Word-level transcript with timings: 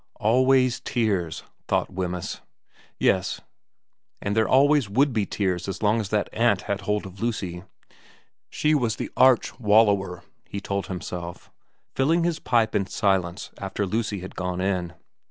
54 0.17 0.17
VERA 0.17 0.23
v 0.23 0.35
Always 0.35 0.79
tears, 0.79 1.43
thought 1.67 1.93
Wemyss. 1.93 2.41
Yes, 2.97 3.41
and 4.19 4.35
there 4.35 4.49
always 4.49 4.89
would 4.89 5.13
be 5.13 5.27
tears 5.27 5.67
as 5.67 5.83
long 5.83 5.99
as 5.99 6.09
that 6.09 6.27
aunt 6.33 6.61
had 6.61 6.81
hold 6.81 7.05
of 7.05 7.21
Lucy. 7.21 7.65
She 8.49 8.73
was 8.73 8.95
the 8.95 9.11
arch 9.15 9.59
wallower, 9.59 10.23
he 10.49 10.59
told 10.59 10.87
himself, 10.87 11.51
filling 11.93 12.23
his 12.23 12.39
pipe 12.39 12.73
in 12.73 12.87
silence 12.87 13.51
after 13.59 13.85
Lucy 13.85 14.21
had 14.21 14.33
gone 14.35 14.59
in. 14.59 14.93